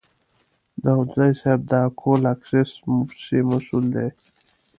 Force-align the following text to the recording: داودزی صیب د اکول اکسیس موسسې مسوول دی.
داودزی 0.83 1.31
صیب 1.41 1.61
د 1.71 1.73
اکول 1.87 2.21
اکسیس 2.33 2.71
موسسې 2.93 3.39
مسوول 3.49 3.85
دی. 3.95 4.07